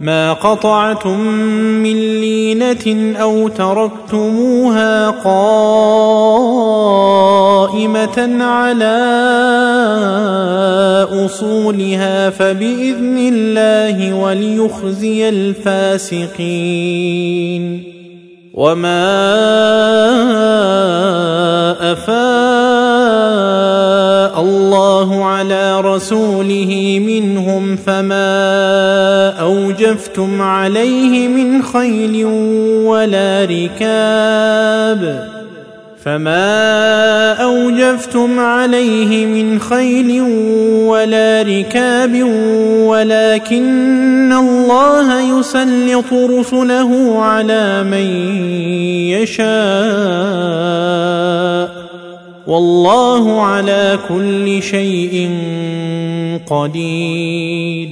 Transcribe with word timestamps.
ما 0.00 0.32
قطعتم 0.32 1.20
من 1.82 2.20
لينه 2.20 3.16
أو 3.16 3.48
تركتموها 3.48 5.10
قائمه 5.10 6.46
على 8.44 8.96
اصولها 11.24 12.30
فباذن 12.30 13.18
الله 13.18 14.14
وليخزي 14.14 15.28
الفاسقين 15.28 16.66
وما 18.54 19.06
افاء 21.92 22.96
الله 24.38 25.24
على 25.24 25.80
رسوله 25.80 27.00
منهم 27.06 27.76
فما 27.76 29.30
أوجفتم 29.40 30.42
عليه 30.42 31.28
من 31.28 31.62
خيل 31.62 32.24
ولا 32.84 33.44
ركاب 33.44 35.28
فما 36.04 37.32
أوجفتم 37.32 38.40
عليه 38.40 39.26
من 39.26 39.60
خيل 39.60 40.20
ولا 40.86 41.42
ركاب 41.42 42.22
ولكن 42.86 44.32
الله 44.32 45.38
يسلط 45.38 46.12
رسله 46.12 47.22
على 47.22 47.82
من 47.82 48.06
يشاء. 49.10 50.95
والله 52.46 53.42
على 53.42 53.98
كل 54.08 54.62
شيء 54.62 55.30
قدير. 56.46 57.88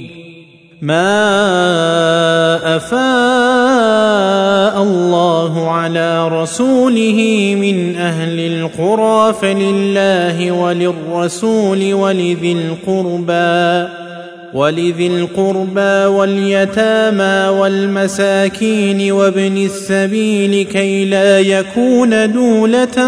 ما 0.81 2.75
أفاء 2.75 4.83
الله 4.83 5.71
على 5.71 6.27
رسوله 6.27 7.55
من 7.61 7.95
أهل 7.95 8.39
القرى 8.39 9.33
فلله 9.33 10.51
وللرسول 10.51 11.93
ولذي 11.93 12.51
القربى 12.51 13.87
ولذي 14.53 15.07
القربى 15.07 16.05
واليتامى 16.05 17.59
والمساكين 17.59 19.11
وابن 19.11 19.57
السبيل 19.57 20.65
كي 20.65 21.05
لا 21.05 21.39
يكون 21.39 22.31
دولة 22.31 23.07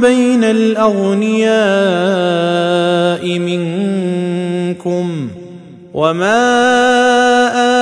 بين 0.00 0.44
الأغنياء 0.44 1.54
منكم 3.38 5.28
وما 5.94 6.64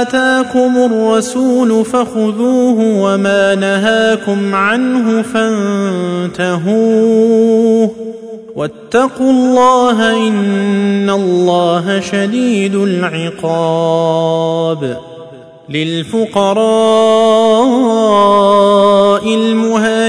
آتاكم 0.02 0.76
الرسول 0.76 1.84
فخذوه 1.84 3.02
وما 3.02 3.54
نهاكم 3.54 4.54
عنه 4.54 5.22
فانتهوه 6.32 7.02
واتقوا 8.56 9.30
الله 9.30 10.28
إن 10.28 11.10
الله 11.10 12.00
شديد 12.00 12.74
العقاب 12.74 14.22
للفقراء 15.68 16.62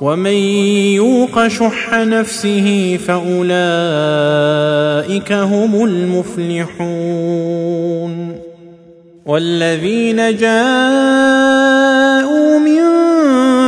ومن 0.00 0.32
يوق 0.96 1.46
شح 1.48 1.94
نفسه 1.94 2.98
فأولئك 3.06 3.42
هم 5.32 5.84
المفلحون 5.84 7.20
والذين 9.26 10.36
جاءوا 10.36 10.60
من 12.58 12.80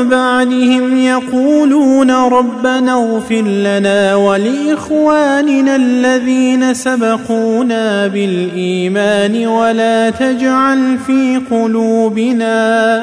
بعدهم 0.09 0.99
يقولون 0.99 2.11
ربنا 2.11 2.93
اغفر 2.93 3.43
لنا 3.43 4.15
ولإخواننا 4.15 5.77
الذين 5.77 6.75
سبقونا 6.75 8.07
بالإيمان 8.07 9.47
ولا 9.47 10.11
تجعل 10.11 10.99
في 11.07 11.41
قلوبنا 11.51 13.03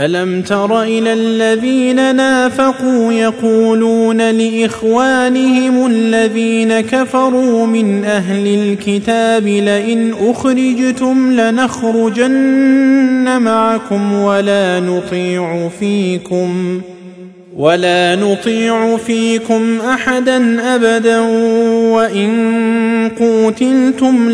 ألم 0.00 0.42
تر 0.42 0.82
إلى 0.82 1.12
الذين 1.12 2.16
نافقوا 2.16 3.12
يقولون 3.12 4.30
لإخوانهم 4.30 5.86
الذين 5.86 6.80
كفروا 6.80 7.66
من 7.66 8.04
أهل 8.04 8.46
الكتاب 8.46 9.46
لئن 9.46 10.14
أخرجتم 10.20 11.32
لنخرجن 11.40 12.62
معكم 13.42 14.12
ولا 14.12 14.80
نطيع 14.80 15.68
فيكم 15.80 16.80
ولا 17.56 18.16
نطيع 18.16 18.96
فيكم 18.96 19.80
أحدا 19.80 20.60
أبدا 20.74 21.20
وإن 21.90 23.10
قوتلتم 23.18 24.30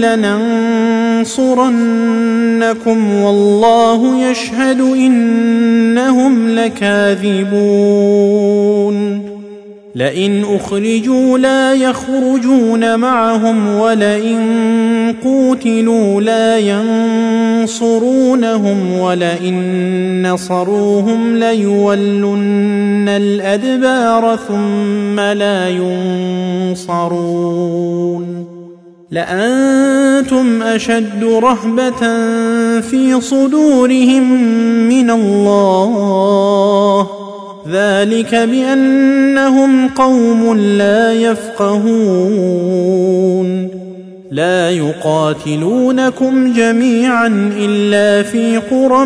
لننصرنكم 1.21 3.15
والله 3.15 4.31
يشهد 4.31 4.81
إنهم 4.81 6.49
لكاذبون. 6.49 7.71
لئن 9.95 10.45
أخرجوا 10.45 11.39
لا 11.39 11.75
يخرجون 11.75 12.99
معهم 12.99 13.69
ولئن 13.69 14.41
قوتلوا 15.25 16.21
لا 16.21 16.59
ينصرونهم 17.59 18.99
ولئن 18.99 20.33
نصروهم 20.33 21.37
ليولن 21.37 23.09
الأدبار 23.09 24.39
ثم 24.49 25.21
لا 25.21 25.69
ينصرون. 26.79 28.50
لأنتم 29.11 30.63
أشد 30.63 31.25
رهبة 31.25 32.01
في 32.81 33.21
صدورهم 33.21 34.43
من 34.89 35.11
الله. 35.11 37.07
ذلك 37.69 38.35
بأنهم 38.35 39.89
قوم 39.89 40.55
لا 40.57 41.13
يفقهون. 41.13 42.61
لا 44.31 44.71
يقاتلونكم 44.71 46.53
جميعا 46.53 47.53
إلا 47.59 48.23
في 48.23 48.57
قرى 48.57 49.05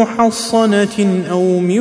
محصنة 0.00 1.24
أو 1.30 1.58
من 1.58 1.80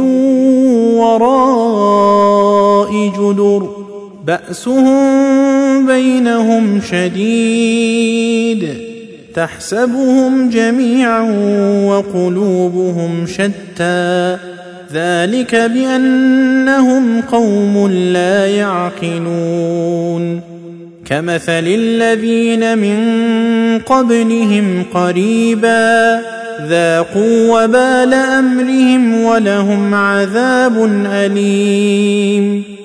وراء 0.99 2.91
جدر. 3.19 3.84
بأسهم 4.27 5.87
بينهم 5.87 6.81
شديد. 6.91 8.67
تحسبهم 9.35 10.49
جميعا 10.49 11.21
وقلوبهم 11.85 13.25
شتى. 13.27 14.37
ذلك 14.93 15.55
بأنهم 15.55 17.21
قوم 17.21 17.87
لا 17.91 18.47
يعقلون. 18.47 20.41
كمثل 21.05 21.63
الذين 21.67 22.77
من 22.77 22.99
قبلهم 23.79 24.83
قريبا 24.93 26.21
ذاقوا 26.69 27.63
وبال 27.63 28.13
أمرهم 28.13 29.23
ولهم 29.23 29.93
عذاب 29.93 31.05
أليم. 31.05 32.84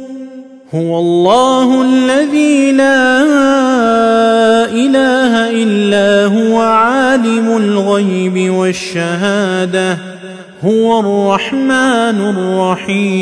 هو 0.75 0.99
الله 0.99 1.81
الذي 1.81 2.71
لا 2.71 3.23
إله 4.71 5.49
إلا 5.63 6.25
هو 6.25 6.61
عالم 6.61 7.57
الغيب 7.57 8.53
والشهادة. 8.53 9.97
هو 10.63 10.99
الرحمن 10.99 12.21
الرحيم. 12.21 13.21